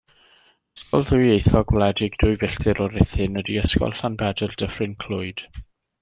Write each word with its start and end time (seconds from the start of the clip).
Ysgol 0.77 1.03
ddwyieithog, 1.09 1.73
wledig 1.75 2.17
dwy 2.23 2.31
filltir 2.43 2.81
o 2.85 2.89
Ruthun 2.93 3.37
ydy 3.41 3.59
Ysgol 3.65 3.93
Llanbedr 3.99 4.57
Dyffryn 4.63 4.97
Clwyd. 5.05 5.45